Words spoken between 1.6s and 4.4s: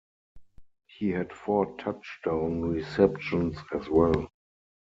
touchdown receptions as well.